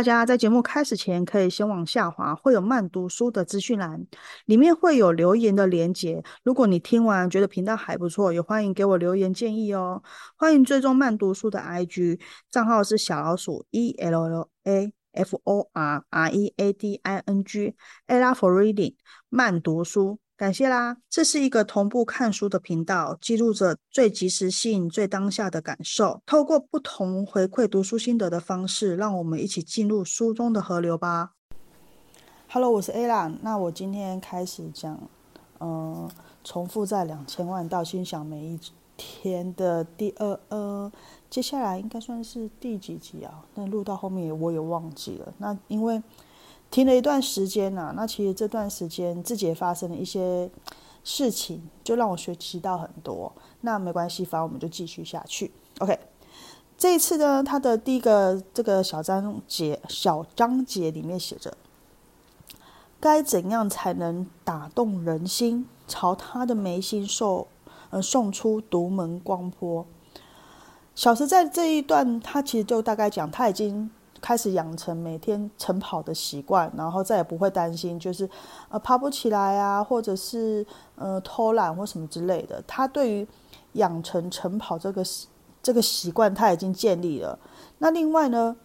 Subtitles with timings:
[0.00, 4.06] 大家在节目开始前可以先往下滑，会有慢读书的资讯栏，
[4.46, 6.24] 里面会有留言的连结。
[6.42, 10.02] 如果你听完觉得频道还不错，也欢迎给我留言建议哦。
[10.38, 12.18] 欢迎追踪慢读书的 IG
[12.50, 18.34] 账号是小老鼠 E L L A F O R R E A D I N G，Ella
[18.34, 18.94] for Reading
[19.28, 20.18] 慢读书。
[20.40, 20.96] 感谢啦！
[21.10, 26.22] 这是一个同步看书的频道，记录着最及时性、最当下的感受。
[26.24, 31.32] 透过不同回馈读书心得的方式，让我们一起进入书中的河流吧。
[32.48, 33.30] Hello，我是 A 啦。
[33.42, 34.98] 那我今天开始讲，
[35.58, 36.10] 呃，
[36.42, 38.58] 重复在两千万到心想每一
[38.96, 40.90] 天的第二呃，
[41.28, 43.44] 接下来应该算是第几集啊？
[43.54, 45.34] 那录到后面我也忘记了。
[45.36, 46.02] 那因为。
[46.70, 50.48] 停了一段时间呐，那其实这段时间自己也发生了一些
[51.02, 53.32] 事情，就让我学习到很多。
[53.62, 55.50] 那没关系，反正我们就继续下去。
[55.80, 55.98] OK，
[56.78, 61.52] 这一次呢，他的第一个这个小章节小章节里面写着：
[63.00, 67.48] 该怎样才能打动人心，朝他的眉心送
[67.90, 69.84] 呃送出独门光波？
[70.94, 73.90] 小时在这一段，他其实就大概讲他已经。
[74.20, 78.28] 开始养成每天晨跑的习惯，然后再也不会担心，就是
[78.68, 82.62] 呃爬不起来啊，或者是呃偷懒或什么之类的。
[82.66, 83.26] 他对于
[83.72, 85.04] 养成晨跑这个
[85.62, 87.38] 这个习惯，他已经建立了。
[87.78, 88.56] 那另外呢，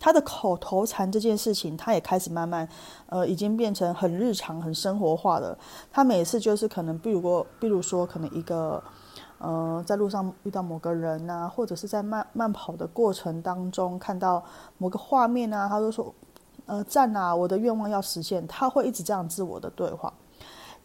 [0.00, 2.68] 他的口头禅这件事情，他也开始慢慢
[3.08, 5.56] 呃已经变成很日常、很生活化的。
[5.92, 8.82] 他每次就是可能，比如说，比如说可能一个。
[9.38, 14.42] 呃，在路上遇到某个人呐，或者是在慢慢跑的过程当中看到
[14.78, 16.14] 某个画面啊，他就说
[16.64, 20.10] ：“呃，站啊，我的愿望要实现。”他会一直这样自我的对话，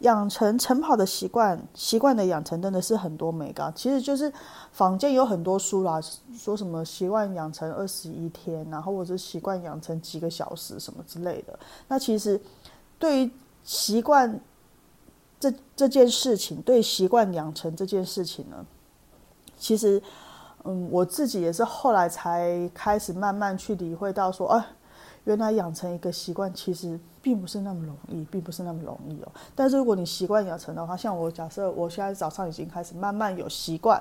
[0.00, 3.72] 养成晨跑的习惯，习惯的养成真的是很多美感。
[3.74, 4.30] 其实就是
[4.70, 5.98] 坊间有很多书啦，
[6.36, 11.58] 说什么习惯养成二十一天，然后或者习惯养成几个小时什么之类的。
[11.88, 12.38] 那其实
[12.98, 13.30] 对于
[13.64, 14.38] 习惯。
[15.42, 18.64] 这这件事情对习惯养成这件事情呢，
[19.58, 20.00] 其实，
[20.62, 24.64] 嗯，我自己也是后来才开始慢慢去理会到说，啊，
[25.24, 29.32] 原来养成一个习惯其实并不是那么容易，并不是那么容易哦。
[29.56, 34.00] 但是如果你习惯养成的话，像我假设我现在早上已经开始慢慢有习惯，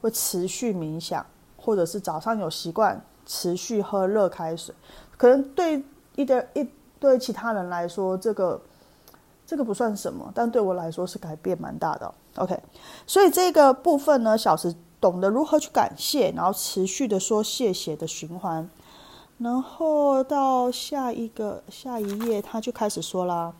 [0.00, 4.72] 会持续冥想，或者是早上有习惯持续喝热开水，
[5.16, 5.84] 可能对
[6.14, 8.62] 一点一对其他人来说这个。
[9.52, 12.14] 这个不算什么，但对我来说是改变蛮大的。
[12.36, 12.58] OK，
[13.06, 18.66] 所以这个部分呢，小时懂得如何去感谢，然后持续的说谢谢的循环，
[19.36, 23.52] 然后到下一个下一页，他就开始说啦，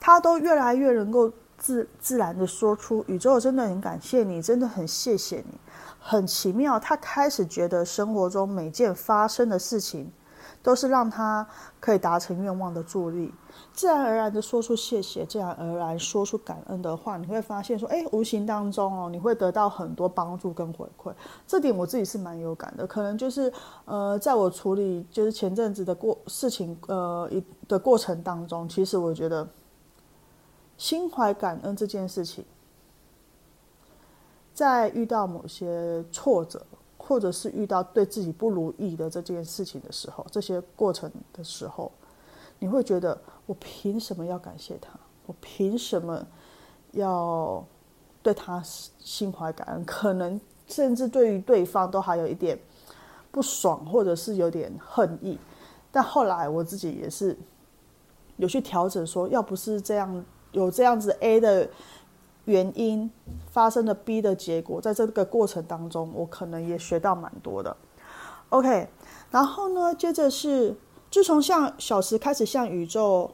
[0.00, 5.56] 他都越来越能够自自然的说出宇宙真的很感谢你，真的很谢谢你，
[6.00, 6.80] 很奇妙。
[6.80, 10.10] 他开始觉得生活中每件发生的事情。
[10.62, 11.46] 都是让他
[11.80, 13.32] 可以达成愿望的助力，
[13.72, 21.12] 自然而然的说出谢谢，自然而然说出感恩的话，你会发现说，哎，无形当中哦，你会得到很多帮助跟回馈。
[21.46, 23.50] 这点我自己是蛮有感的，可能就是
[23.86, 29.48] 呃，在我处理就是前阵子的过事情呃一的过程当中，其实我觉得
[30.76, 32.44] 心怀感恩这件事情，
[34.52, 36.66] 在遇到某些挫折。
[37.10, 41.90] 或者是遇到对自己不如意的这件事情的时候，这些过程的时候，
[42.60, 44.92] 你会觉得我凭什么要感谢他？
[45.26, 46.24] 我凭什么
[46.92, 47.66] 要
[48.22, 49.84] 对他心怀感恩？
[49.84, 52.56] 可能甚至对于对方都还有一点
[53.32, 55.36] 不爽，或者是有点恨意。
[55.90, 57.36] 但后来我自己也是
[58.36, 61.68] 有去调整，说要不是这样，有这样子 A 的。
[62.50, 63.10] 原因
[63.50, 67.76] 发生的 B 的结果，在这个过程当中，我可能也学到蛮多的。
[68.50, 68.88] OK，
[69.30, 70.76] 然后呢，接着是
[71.10, 73.30] 自从向小时开始向宇宙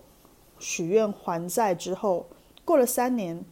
[0.58, 2.26] 许愿还债之后，
[2.64, 3.42] 过了三年，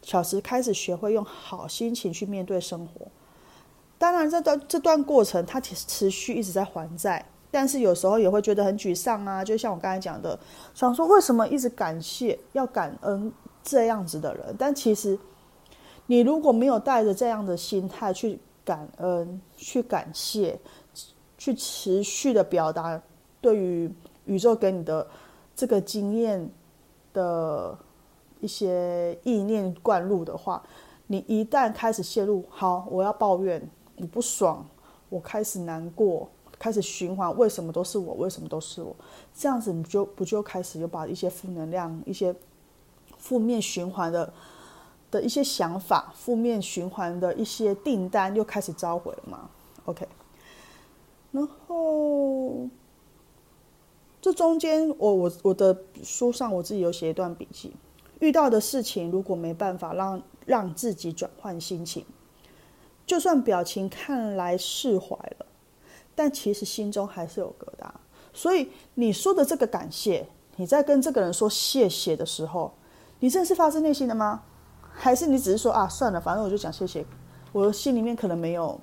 [0.00, 3.08] 小时开始学会用好心情去面对生活。
[3.98, 9.44] 当然，这段这段过程他持持续一直在还债，但是有时候也会觉得很沮丧啊。
[9.44, 10.38] 就像我刚才讲的，
[10.74, 13.32] 想说为什么一直感谢要感恩。
[13.62, 15.18] 这样子的人，但其实
[16.06, 20.58] 你如果没有带着这样的心态去感恩、去感谢、
[21.36, 23.00] 去持续的表达
[23.40, 23.92] 对于
[24.24, 25.06] 宇宙给你的
[25.54, 26.50] 这个经验
[27.12, 27.76] 的
[28.40, 30.62] 一些意念灌入的话，
[31.06, 33.62] 你一旦开始陷入好，我要抱怨，
[33.96, 34.66] 我不爽，
[35.08, 36.28] 我开始难过，
[36.58, 38.14] 开始循环，为什么都是我？
[38.14, 38.96] 为什么都是我？
[39.34, 42.34] 这样子你就不就开始又把一些负能量一些。
[43.20, 44.32] 负面循环的
[45.10, 49.48] 的一些想法，负面循环的一些订单又开始召回了嘛
[49.84, 50.08] ？OK，
[51.30, 52.68] 然后
[54.20, 57.72] 这中间，我我我的书上我自己有写一段笔记，
[58.18, 62.04] 遇到的事情如果没办法让让自己转换心情，
[63.06, 65.46] 就算表情看来释怀了，
[66.14, 67.90] 但其实心中还是有疙瘩。
[68.32, 70.26] 所以你说的这个感谢，
[70.56, 72.72] 你在跟这个人说谢谢的时候，
[73.20, 74.42] 你真的是发自内心的吗？
[74.92, 77.06] 还是你只是说啊，算了，反正我就讲谢谢，
[77.52, 78.78] 我心里面可能没有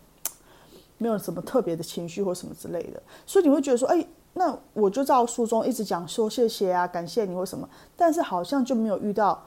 [0.97, 9.43] 没有什么特别的情绪或什么之类的，所以你会觉得说，哎，那我就照书中一直讲说谢谢啊，感谢你或什么，但是好像就没有遇到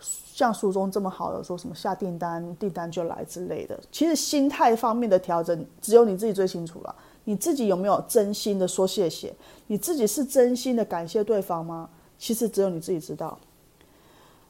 [0.00, 3.78] 像书中这么好的说什么下订单订单就来之类的。
[3.92, 6.94] 其实心态方面的调整，只有你自己最清楚了。
[7.24, 9.34] 你自己有没有真心的说谢谢？
[9.66, 11.90] 你自己是真心的感谢对方吗？
[12.18, 13.38] 其实只有你自己知道。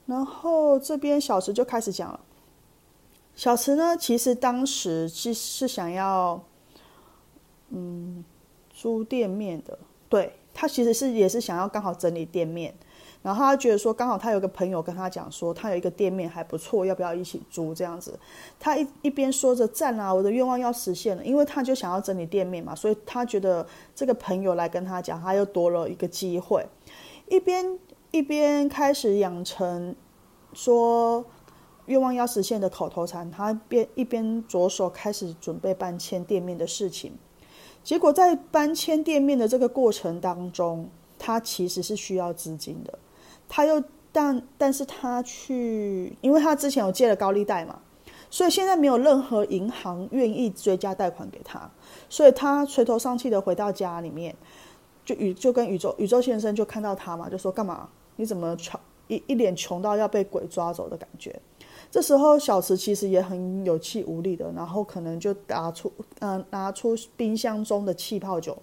[0.08, 2.19] 然后这边小池就开始讲了。
[3.37, 6.43] 小池呢，其实当时其实是想要，
[7.69, 8.25] 嗯，
[8.70, 9.78] 租店面的。
[10.08, 12.75] 对他其实是也是想要刚好整理店面，
[13.22, 18.19] 然后他觉得说刚好他有个朋友跟他讲说他有一个店面还不错，要不要一起租这样子？
[18.58, 23.64] 他一一边说着赞啊，我的愿望要实现了，因为他就想要整理店面嘛，所以他觉得
[23.94, 26.66] 这个朋友来跟他讲，他又多了一个机会，
[27.28, 27.78] 一边。
[28.10, 29.94] 一边开始养成
[30.52, 31.25] 说
[31.87, 37.12] 愿望要实现的口头禅，他边一边着手开始准备搬迁店面的事情。
[37.82, 40.88] 结果在搬迁店面的这个过程当中，
[41.19, 42.99] 他其实是需要资金的。
[43.49, 43.82] 他又
[44.12, 47.78] 但但是他去，因为他之前有借了高利贷嘛，
[48.28, 51.70] 所以现在没有任何银行愿意追加贷款给他，
[52.08, 54.34] 所以他垂头丧气的回到家里面，
[55.05, 57.88] 就宇就跟宇宙宇宙先生就看到他嘛，就说干嘛？
[58.19, 61.41] 你怎么穷一一脸穷到要被鬼抓走的感觉？
[61.91, 68.59] 这时候小池其实也很有气无力的，然后可能就拿出嗯拿出冰箱中的气泡酒，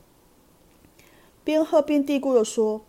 [1.44, 2.80] 边喝边嘀咕的说：“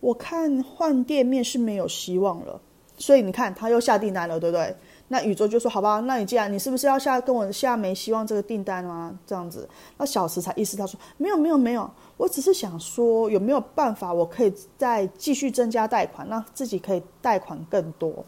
[0.00, 2.60] 我看换店面是没有希望了。”
[2.98, 4.74] 所以你看他又下订单了，对不对？
[5.08, 9.68] 那宇宙就说：“好吧，那你既然你是不是要下跟我下没希望这个订单吗？”这样子，
[9.98, 18.24] 那小池才意识到说：“没有，没有，没有，我只是想说有没有办法，我可以再继续增加贷款，让自己可以贷款更多。”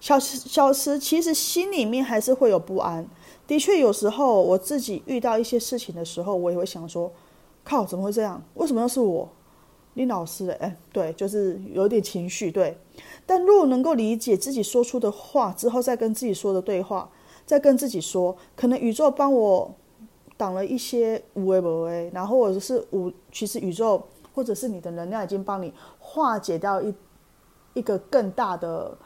[0.00, 3.06] 小池小池其实心里面还是会有不安。
[3.46, 7.10] 的确，有时候我自己遇到一些事情的时候，我也会想说
[7.64, 8.42] ：“靠，怎么会这样？
[8.54, 9.28] 为什么又是我？”
[9.94, 12.76] 林老师，哎，对，就是有点情绪，对。
[13.26, 17.08] 但若能够理解自己说出的话之后，再跟自己说的对话，
[17.46, 19.74] 再跟自己说，可能宇宙帮我
[20.36, 26.92] 挡了一些无为不为，然后或者是无，其实宇宙或者是你的能量已经帮你化解掉一
[27.74, 28.96] 一个更大的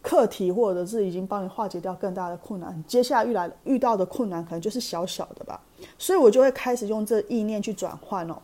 [0.00, 2.82] 课题，或者是已经帮你化解掉更大的困难。
[2.86, 5.60] 接下来遇来遇到的困难可能就是小小的吧，
[5.98, 8.40] 所以我就会开始用这意念去转换哦。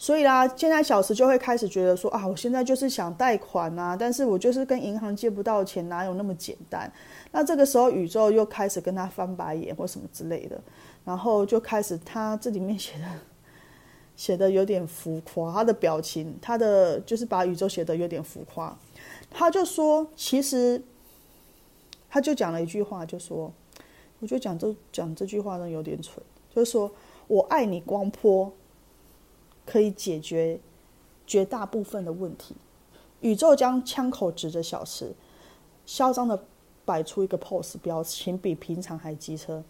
[0.00, 6.90] 所以啦，现在小时就会开始觉得说啊，我现在就是想贷款啊，但是我就是跟银行借不到钱，哪有那么简单？
[7.32, 10.58] 那这个时候宇宙又开始跟他翻白眼或什么之类的，
[11.04, 13.04] 然后就开始他这里面写的
[14.16, 18.74] 写的有点浮夸，他的表情，他的就是把宇宙写的有点浮夸。
[19.30, 20.82] 他就说，其实
[22.08, 23.52] 他就讲了一句话，就说，
[24.20, 26.90] 我就讲这讲这句话呢有点蠢，就是说
[27.26, 28.50] 我爱你光波。
[29.70, 30.58] 可以解决
[31.24, 32.56] 绝大部分的问题。
[33.20, 35.12] 宇宙将枪口指着小池，
[35.86, 36.42] 嚣张的
[36.84, 39.62] 摆出一个 pose，表情比平常还机车。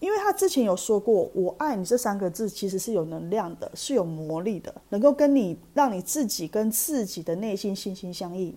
[0.00, 8.56] 因为他之前有说过“我爱你”这三个字，其实是有能量的，是有魔力的，能够跟你让你自己跟自己的内心心心相印。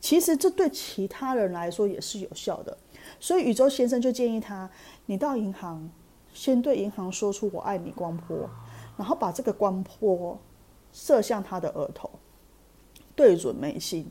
[0.00, 2.76] 其实这对其他人来说也是有效的。
[3.20, 4.68] 所以宇宙先生就建议他：
[5.06, 5.88] 你到银行，
[6.34, 8.50] 先对银行说出“我爱你”光波。
[8.96, 10.38] 然后把这个光波
[10.92, 12.10] 射向他的额头，
[13.16, 14.06] 对准眉心，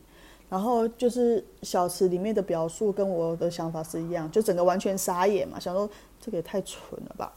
[0.49, 7.33] 然后就是小池里面的表述跟我的想法是一样，就整个完全傻眼嘛，想说这个也太蠢了吧。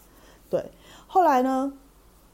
[0.49, 0.65] 对，
[1.07, 1.73] 后来呢，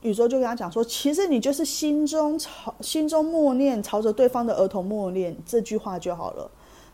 [0.02, 6.50] 宇宙就跟他讲说，其实你就是心中朝心中默念，朝着对方的额头默念这句话就好了。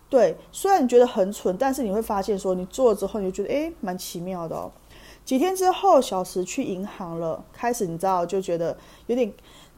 [0.09, 4.71] 对，虽然你觉得很蠢，但是你会发现说，你做了之后，你就觉得诶蛮奇妙的哦。
[5.27, 7.45] 几天之后，小石去银行了。
[7.53, 8.75] 开始你知道，就觉得
[9.09, 9.31] 有点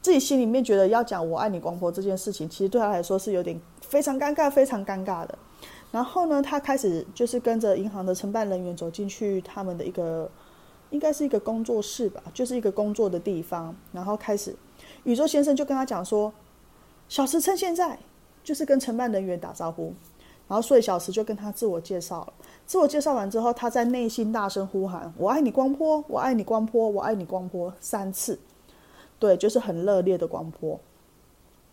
[0.03, 5.39] 自己心里面觉得要讲“我爱你，光婆”这件事情，其实对他来说是有点非常尴尬、非常尴尬的。
[5.91, 10.31] 然后呢，他开始就是跟着银行的承办人员走进去他们的一个，
[10.91, 13.75] 应该是一个工作室吧，就是一个工作的地方。
[13.91, 14.55] 然后开始，
[15.05, 16.31] 宇宙先生就跟他讲说
[17.09, 17.99] ：“小石趁现在，
[18.45, 19.95] 就是跟承办人员打招呼。”
[20.47, 22.33] 然后所以小石就跟他自我介绍了。
[22.69, 26.05] 自我介绍完之后，他在内心大声呼喊：“我爱你，光波！
[26.07, 26.91] 我爱你，光波！
[26.91, 28.39] 我爱你，光波！”三次，
[29.19, 30.79] 对，就是很热烈的光波。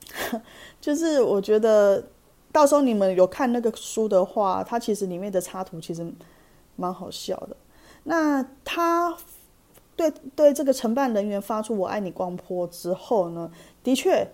[0.79, 2.01] 就是我觉得，
[2.53, 6.09] 到时候你们有看那个书的话，它其实里面的插图其实
[6.77, 7.57] 蛮好笑的。
[8.05, 9.17] 那他
[9.97, 13.51] 对对这个承办人员发出“我爱你，光波”之后呢，
[13.83, 14.25] 的确。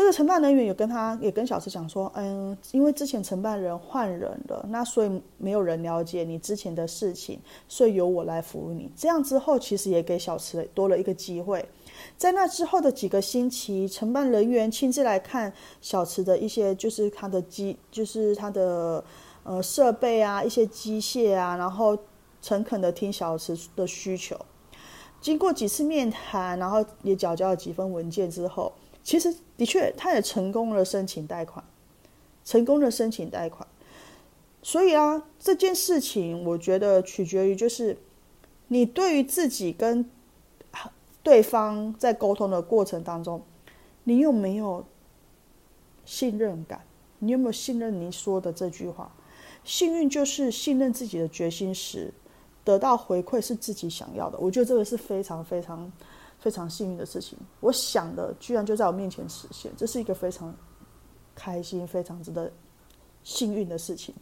[0.00, 7.38] 这个承办人员有跟他也跟小池讲说，嗯，因为之前承办人换人了，那所以没有人了解你之前的事情，
[7.68, 8.90] 所以由我来服务你。
[8.96, 11.62] 这样之后，其实也给小池多了一个机会。
[12.16, 15.52] 在那之后的几个星期，承办人员亲自来看
[15.82, 19.04] 小池的一些，就是他的机，就是他的
[19.42, 21.94] 呃设备啊，一些机械啊，然后
[22.40, 24.34] 诚恳的听小池的需求。
[25.20, 28.72] 经过几次面谈，然后也缴交了几份文件之后。
[29.02, 31.64] 其实的确，他也成功了申请贷款，
[32.44, 33.66] 成功的申请贷款。
[34.62, 37.96] 所以啊，这件事情我觉得取决于就是
[38.68, 40.08] 你对于自己跟
[41.22, 43.42] 对方在沟通的过程当中，
[44.04, 44.84] 你有没有
[46.04, 46.82] 信任感？
[47.20, 49.14] 你有没有信任你说的这句话？
[49.64, 52.12] 幸运就是信任自己的决心时，
[52.64, 54.38] 得到回馈是自己想要的。
[54.38, 55.90] 我觉得这个是非常非常。
[56.40, 60.54] 非常幸运的事情，我想的居然就在我面前实现，这是一个非常
[61.34, 62.50] 开心、非常值得
[63.22, 64.14] 幸运的事情。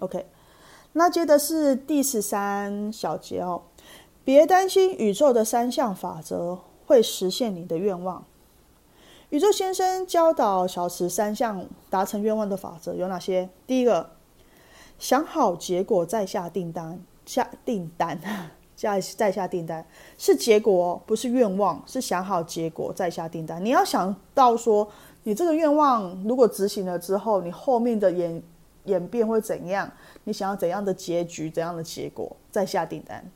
[0.00, 0.26] OK，
[0.92, 3.62] 那接的是第十三小节哦，
[4.24, 8.24] 别担心宇宙的三项法则会实现你的愿望。
[9.28, 13.48] 宇宙先生教导小池三项达成愿望的法则有哪些？
[13.64, 14.10] 第一个，
[14.98, 18.18] 想好结果再下订单，下订单。
[18.80, 19.84] 下再下订单
[20.16, 23.62] 是结果，不是愿望，是想好结果再下订单。
[23.62, 24.88] 你要想到说，
[25.24, 28.42] 你这个愿望如果执行了之后，你后面的演
[28.84, 29.90] 演变会怎样？
[30.24, 33.30] 你想要怎样的结局，怎样的结果再下订单。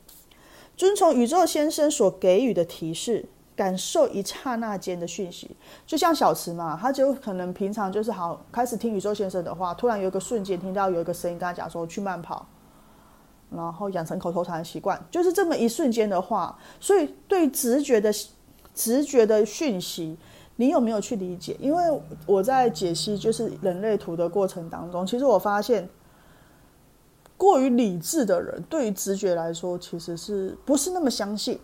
[0.75, 3.25] 遵从宇宙先生所给予的提示，
[3.55, 12.47] 感受一刹那间的讯息，就像小池嘛，他就可能平常就是好开始听宇宙先生的话，突然有一个瞬间听到有一个声音跟他讲说去慢跑。
[13.55, 18.11] 然后养成口头禅的习惯，就是这么一瞬间的话，所以对直觉的
[18.73, 20.17] 直觉的讯息，
[20.57, 21.55] 你有没有去理解？
[21.59, 25.87] 因为我在解析就是人类图的过程当中，其实我发现，
[27.37, 31.59] 过于理智的人对于直觉来说，其实是不是那么相信？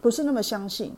[0.00, 0.94] 不是那么相信，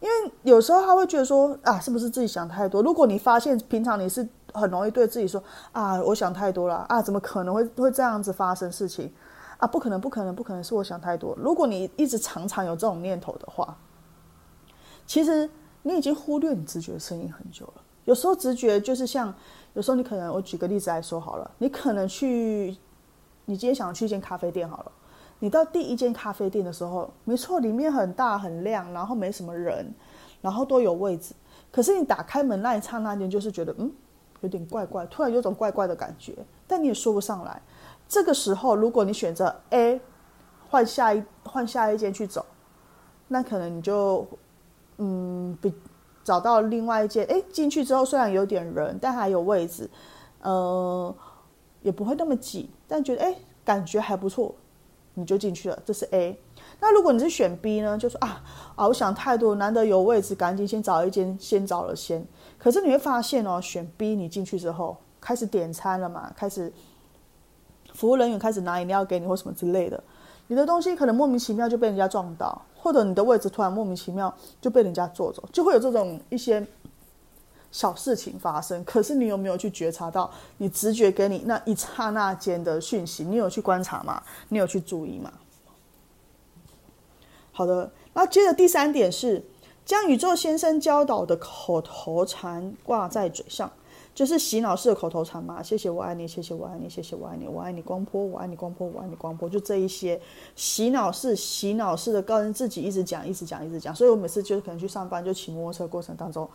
[0.00, 2.82] 因为有时候他会觉得说啊，是不是自己想太多？
[2.82, 4.26] 如果你发现平常你是。
[4.54, 9.12] 很容易对自己说啊，我想太多了啊，怎么可能会会这样子发生事情
[9.58, 9.66] 啊？
[9.66, 11.34] 不可能，不可能，不可能是我想太多。
[11.36, 13.76] 如果你一直常常有这种念头的话，
[15.06, 15.48] 其实
[15.82, 17.82] 你已经忽略你直觉的声音很久了。
[18.04, 19.34] 有时候直觉就是像，
[19.74, 22.76] 有时候你可能，我举个例子来说好了，你可能去，
[23.44, 24.92] 你今天想要去一间咖啡店好了，
[25.38, 29.92] 你到第一间咖啡店的时候，没错，里面很大很亮，然后没什么人，
[30.40, 31.34] 然后都有位置，
[31.72, 33.90] 可是你打开门那一刹那间，就是觉得嗯。
[34.42, 36.36] 有点怪怪，突然有种怪怪的感觉，
[36.68, 37.60] 但你也说不上来。
[38.08, 40.00] 这个时候，如果你选择 A，
[40.68, 42.44] 换下一换下一间去走，
[43.28, 44.26] 那可能你就
[44.98, 45.74] 嗯，比
[46.24, 47.26] 找到另外一间。
[47.26, 49.90] 哎，进去之后虽然有点人，但还有位置，
[50.42, 51.14] 呃，
[51.82, 54.54] 也不会那么挤，但觉得哎，感觉还不错，
[55.14, 55.78] 你就进去了。
[55.84, 56.38] 这是 A。
[56.80, 57.96] 那如果你是选 B 呢？
[57.96, 58.42] 就说啊
[58.74, 62.26] 啊，我想太多，难得有位置，赶紧先找一间，先找了先。
[62.58, 66.72] 可是你会发现哦，选 B 你进去之后开始点餐了嘛，开始
[67.96, 70.02] 服务人员开始拿饮料给你或什么之类的，
[70.48, 76.64] 你的东西可能莫名其妙就被人家撞到，或者你的位置突然莫名其妙就被人家坐走，就会有这种一些
[77.72, 78.84] 小事情发生。
[78.84, 83.24] 可是你有没有去觉察到你直觉给你那一刹那间的讯息？
[83.24, 84.22] 你有去观察吗？
[84.50, 85.32] 你有去注意吗？
[87.52, 89.42] 好的，那接着第三点是。
[89.86, 93.70] 将宇宙先生教导的口头禅挂在嘴上，
[94.16, 95.62] 就是洗脑式的口头禅嘛。
[95.62, 100.18] 谢谢我爱你，谢谢我爱你，谢谢我爱你，我爱你光波，我爱你光波，我爱你光波，就这一些
[100.54, 103.94] 洗脑式、洗脑式的跟自己一直讲、一直讲、一直讲。
[103.94, 106.48] 所以我每次就是可能去上班，就骑摩托车过程当中，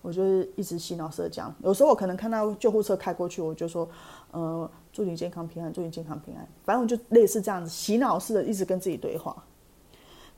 [0.00, 1.54] 我就是一直洗脑式的讲。
[1.62, 3.86] 有时候我可能看到救护车开过去，我就说，
[4.30, 6.48] 呃，祝你健康平安，祝你健康平安。
[6.64, 9.44] 反正我就类似这样子洗脑式的，一直跟自己对话。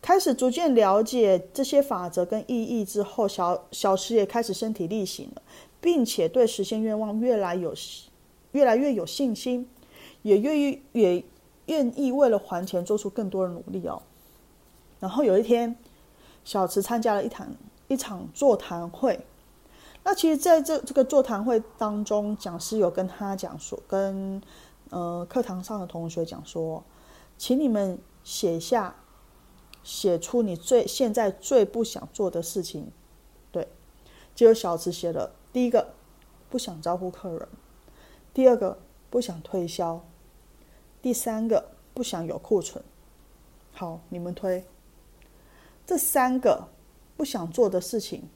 [0.03, 5.43] 开始逐渐了解这些法则跟意义之后，小小石也开始身体力行了，
[5.85, 7.75] 并且对实现愿望越来有
[8.53, 9.69] 越来越有信心，
[10.23, 11.23] 也愿意也
[11.67, 14.01] 愿意为了还钱做出更多的努力哦。
[14.99, 15.77] 然后有一天，
[16.43, 17.55] 小池参加了一堂
[17.89, 19.21] 一场座谈会，
[20.05, 24.41] 那其实在这这个座谈会当中，讲师有跟他讲说，跟
[24.89, 26.83] 呃课堂上的同学讲说，
[27.37, 28.97] 请你们写下，
[29.83, 32.91] 写出你最现在最不想做的事情。
[33.53, 33.69] 对，
[34.35, 35.95] 就有小池写了第一个，
[36.51, 37.47] 不想招呼客人；
[38.35, 38.77] 第二个，
[39.09, 40.01] 不想推销；
[41.01, 42.83] 第三个，不想有库存。
[43.71, 44.65] 好，你们推
[45.87, 46.67] 这三个
[47.17, 48.29] 不想做的事情。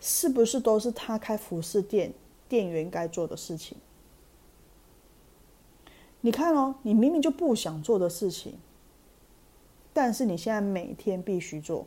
[0.00, 2.12] 是不是都是他开服饰店
[2.48, 3.76] 店员该做的事情？
[6.20, 8.58] 你看哦，你明明就不想做的事情，
[9.92, 11.86] 但是你现在每天必须做，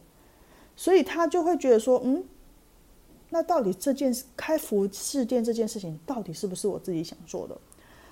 [0.76, 2.24] 所以他就会觉得说，嗯，
[3.34, 7.58] 那到底这件开服饰店这件事情，到底是不是我自己想做的？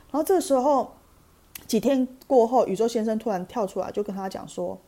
[0.09, 0.91] 然后这时候，
[1.67, 4.79] 几天过后，宇宙先生突然跳出来，就跟他讲说，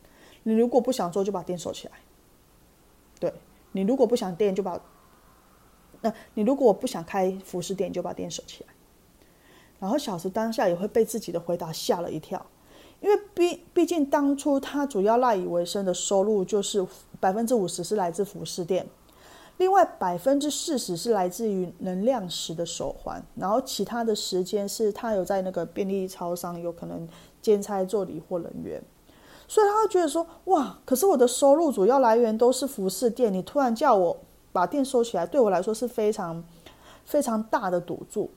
[0.42, 1.92] 你如果不想做，就把店收起来。
[3.20, 3.32] 对
[3.72, 4.80] 你如果不想店，就把。
[6.00, 8.74] 那你如果不想开服饰店，就把店收起来。
[9.78, 12.44] 然后小石当下也会被自己的回答吓了一跳，
[13.00, 16.84] 因为毕毕竟当初他主要赖以为生的收入就是
[17.20, 18.86] 百分之五十是来自服饰店，
[19.62, 27.08] 另外百分之四十是来自于能量石的手环，然后其他的时间是他有在那个便利超商有可能
[27.40, 28.82] 兼差做理货人员，
[29.48, 34.16] 所以他会觉得说哇，可是我的收入主要来源都是服饰店，你突然叫我。
[34.54, 36.44] 把店收起来，对我来说是非常
[37.06, 38.30] 非常大的赌注。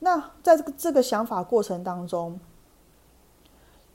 [0.00, 2.40] 那在这个这个想法过程当中，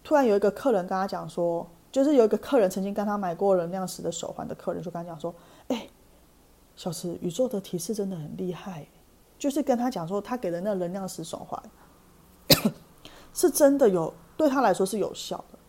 [0.01, 5.35] 突然有一个客人跟他讲说，就是有一个客人曾经跟他买过能量石的手环的客人，就跟他讲说
[5.67, 5.85] ：“哎，
[6.79, 8.87] 小石，宇宙的提示真的很厉害，
[9.37, 11.61] 就是跟他讲说，他给的那能量石手环
[13.35, 15.59] 是真的有对他来说是有效的。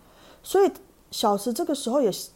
[0.41, 0.71] 所以
[1.11, 2.31] 小石这个时候也是。”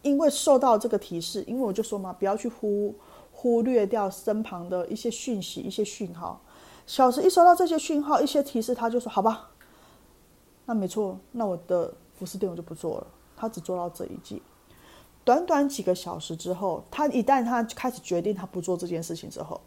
[0.00, 2.94] 因为受到这个提示，因为我就说嘛，不要去忽
[3.30, 6.40] 忽略掉身旁的一些讯息、一些讯号。
[6.86, 9.50] 小时一收到这些讯号、一些提示，他就说：“好吧，
[10.64, 14.42] 那没错，那我的服饰店我就不做了。”他只做到这一季。
[15.24, 19.60] 短短几个小时之后，他一旦他开始决定他不做这件事情之后，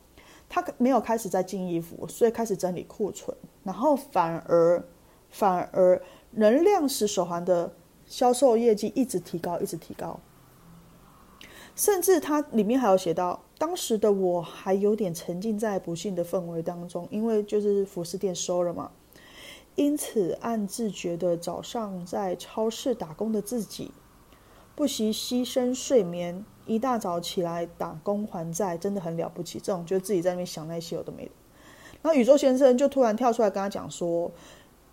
[0.49, 4.83] 他没有开始在进衣服，所以开始整理库存，然后反而
[5.29, 7.73] 反而能量石手环的。
[8.07, 10.19] 销售业绩一直提高，一直提高，
[11.75, 18.91] 甚至他里面还有写到，当时的我还有点沉浸在不幸的氛围当中，因为就是服饰店收了嘛，
[19.73, 23.91] 因此暗自觉得早上在超市打工的自己，
[24.75, 29.59] 不惜牺牲睡眠，一大早起来打工还债，真的很了不起。
[29.59, 31.31] 这种就自己在那边想那些有的没的，
[32.01, 34.31] 然后宇宙先生就突然跳出来跟他讲说。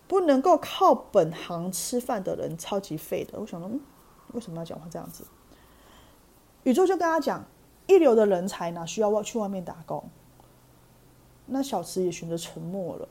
[0.05, 3.39] 不能够靠本行吃饭的人超级废的。
[3.39, 3.79] 我想说，嗯，
[4.33, 5.23] 为什么要讲话这样子？
[6.63, 7.43] 宇宙就跟他讲，
[7.87, 10.03] 一流的人才哪需要外去外面打工？
[11.47, 13.07] 那小池也选择沉默了。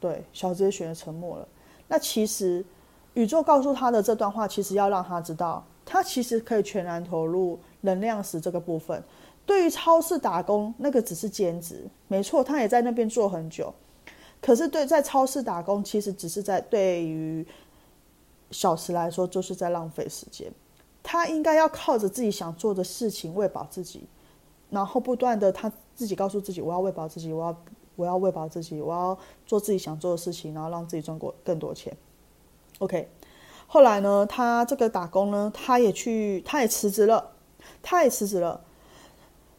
[0.00, 1.46] 对，小池也选择沉默了。
[1.88, 2.64] 那其实
[3.14, 9.02] 宇宙告诉他的这段话，其实要让他知道，他其实可以全然投入能量石这个部分。
[9.46, 13.72] 对于超市打工，那个只是兼职，没错，他也在那边做很久。
[14.42, 17.46] 可是，对在超市打工，其实只是在对于
[18.50, 20.52] 小时来说，就是在浪费时间。
[21.02, 24.06] 他应该要靠着自己想做的事情喂饱自己，
[24.68, 27.56] 然后不断的他自己告诉自己：我要喂饱自己，我要
[27.96, 31.96] 我要喂饱自己，我要做自己想做的事情，然后让自己赚过更多钱。
[32.80, 33.08] OK，
[33.70, 37.32] 后来呢，他这个打工呢，他也去，他也辞职了，
[37.82, 38.62] 他也辞职了。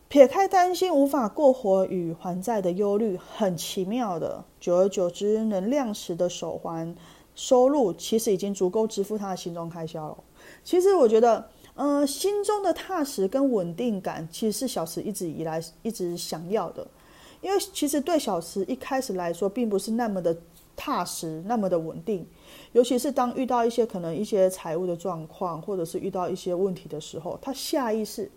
[0.07, 6.95] 撇开担心无法过活与还债的忧虑，很奇妙的，久而久之，能量石的手环
[7.35, 10.17] 收入其实已经足够支付他的心中开销了。
[10.63, 16.87] 其实我觉得，呃，心中的踏实跟稳定感，其实是小石一直以来一直想要的。
[17.41, 20.35] 因为其实对小石一开始来说，并不是那么的
[20.79, 22.25] 踏实，那么的稳定。
[22.71, 28.31] 尤其是当遇到一些可能一些财务的状况，或者是遇到一些问题的时候，他下意识。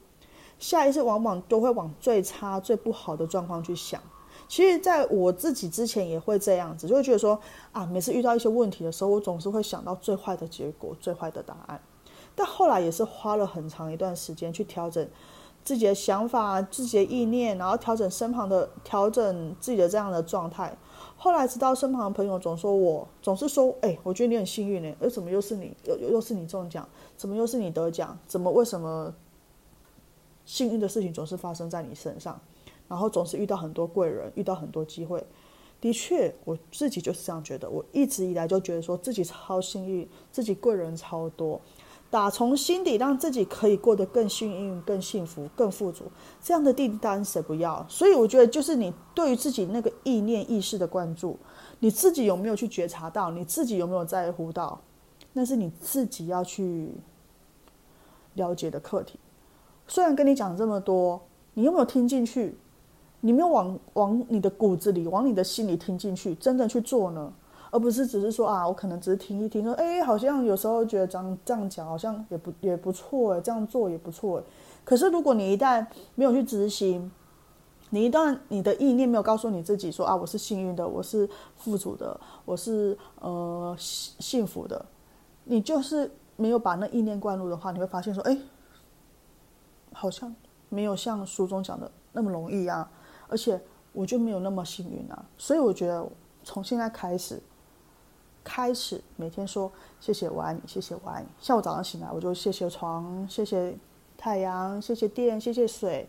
[0.59, 4.00] 下意识往往都会往最差、最不好的状况去想。
[4.48, 7.38] 其实，在我自己之前也会这样子，就会觉得说
[7.72, 11.81] 啊，每次遇到一些问题的时候，我总是会想到最坏的结果、最坏的答案。
[12.35, 15.07] 但后来也是花了很长一段时间去调整
[15.64, 20.76] 自己的想法、自己的意念，然后调整身旁的、调整自己的这样的状态。
[21.22, 26.85] 后来直到身旁的朋友总说我总是说，哎，我觉得你很幸运呢，又怎么又是你，又又又是你中奖？
[27.16, 28.18] 怎么又是你得奖？
[28.26, 29.14] 怎么为什么？
[30.44, 32.40] 幸运的事情总是发生在你身上，
[32.88, 35.24] 然后总是遇到很多贵人，遇到很多机会。
[35.80, 37.70] 的确，我自己就是这样觉得。
[37.70, 41.61] 我一直以来就觉得说自己超幸运，自己贵人超多。
[42.12, 46.05] 打从心底让自己可以过得更幸运、更幸福、更富足，
[46.42, 47.83] 这样的订单谁不要？
[47.88, 51.38] 所以我觉得，就是你对于自己那个意念、意识的关注，
[51.79, 53.31] 你自己有没有去觉察到？
[53.31, 54.79] 你自己有没有在乎到？
[55.33, 56.90] 那是你自己要去
[58.35, 59.18] 了解的课题。
[59.88, 61.18] 虽然跟你讲这么多，
[61.55, 62.59] 你有没有听进去？
[63.22, 67.33] 你没有往往你的骨子里、往你的心里听进去，真的去做呢？
[67.72, 74.42] 而不是只是说啊，我可能只是听一听，说哎，好像有时候觉得这样这样讲好像也不也不错哎，这样做也不错
[74.85, 77.11] 可是如果你一旦没有去执行，
[77.88, 84.85] 你一旦你的意念没有告诉你自己说啊，我是幸运的，我是富足的，我是呃幸福的，
[85.44, 88.37] 你就是没有把那意念灌入的话，你会发现说，哎，
[89.94, 90.37] 好像
[90.68, 92.90] 没有像书中讲的那么容易啊，
[93.28, 93.58] 而且
[93.94, 95.24] 我就没有那么幸运啊。
[95.38, 96.06] 所以我觉得
[96.44, 97.42] 从现在开始。
[98.44, 101.28] 开始每天说谢谢我爱你，谢谢我爱你。
[101.38, 103.76] 像我早上醒来，我就谢谢床，谢谢
[104.18, 106.09] 太阳，谢谢电，谢谢水，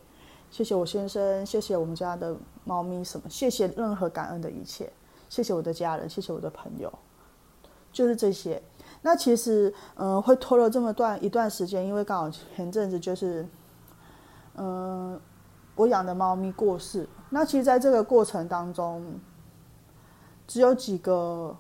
[0.50, 3.30] 谢谢我先生，谢谢我们家的猫咪，什么？
[3.30, 4.92] 谢谢任何感恩的一切，
[5.30, 6.92] 谢谢我的家人，谢谢我的朋友，
[7.92, 8.62] 就是这些。
[9.04, 13.48] 那其实，嗯，会拖了这么段一段时间，因为刚好前阵子就是，
[14.56, 15.20] 嗯，
[15.76, 17.08] 我养的猫咪过世。
[17.30, 19.20] 那其实，在这个过程当中，
[20.48, 21.56] 只有几个。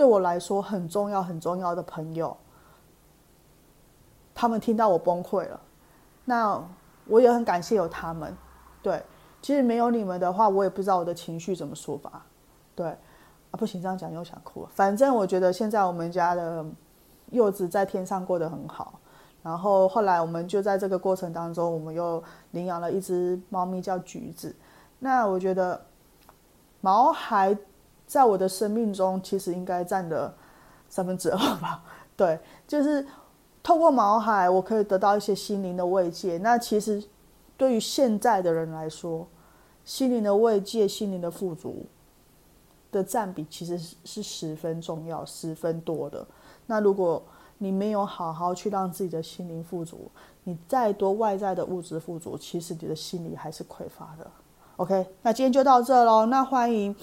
[0.00, 2.34] 对我来说很重要、很重要的朋友，
[4.34, 5.60] 他们听到我崩溃了，
[6.24, 6.58] 那
[7.04, 8.34] 我也很感谢有他们。
[8.80, 9.02] 对，
[9.42, 12.10] 其实没有你们的话，我也不知道我的情绪怎么抒发。
[12.74, 14.70] 对，啊，不行，这样讲又想哭了。
[14.72, 16.64] 反正我觉得现在我们家的
[17.32, 18.98] 柚子在天上过得很好。
[19.42, 24.56] 然后后来我们就在这个过程当中，我们又领养了一只猫咪叫橘子。
[24.98, 25.84] 那我觉得
[26.80, 27.54] 毛孩。
[28.10, 30.34] 在我的生命中，其实应该占的
[30.88, 31.80] 三分之二吧。
[32.16, 33.06] 对，就是
[33.62, 36.36] 透过毛海，我可以得到一些心灵的慰藉。
[36.38, 37.00] 那其实
[37.56, 39.28] 对于现在的人来说，
[39.84, 41.86] 心灵的慰藉、心灵的富足
[42.90, 46.26] 的占比其实是十分重要、十分多的。
[46.66, 47.22] 那如果
[47.58, 50.10] 你没有好好去让自己的心灵富足，
[50.42, 54.28] 你再多外在的物质富足，其实你的心理还是匮乏的。
[54.78, 56.26] OK，那今天就到这喽。
[56.26, 56.96] 那欢迎。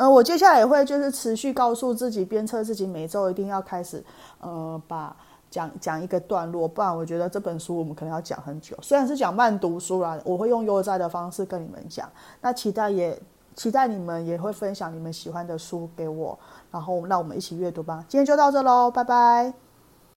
[0.00, 4.02] 呃，我接下来也会就是持续告诉自己，鞭策自己，每周一定要开始，
[4.38, 5.14] 呃，把
[5.50, 8.74] 讲讲一个段落，不然我觉得这本书我们可能要讲很久。
[8.80, 12.08] 虽然是讲慢读书啦，我会用悠哉的方式跟你们讲。
[12.40, 13.20] 那期待也
[13.54, 16.38] 期待你们也会分享你们喜欢的书给我，
[16.70, 18.02] 然后让我们一起阅读吧。
[18.08, 19.69] 今天就到这喽，拜拜。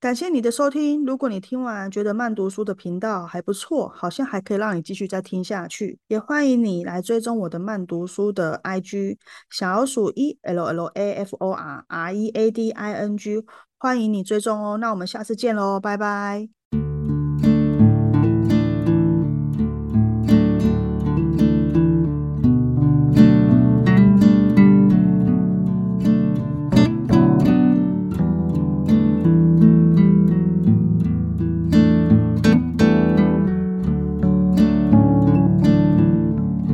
[0.03, 1.05] 感谢你的收听。
[1.05, 9.17] 如果你听完觉得慢读书的频道还不错，好像还可以让你继续再听下去，也欢迎你来追踪我的慢读书的 IG
[9.49, 13.45] 小老鼠 E L L A F O R R E A D I N G，
[13.77, 14.77] 欢迎你追踪哦。
[14.77, 16.62] 那我们下次见喽，拜拜。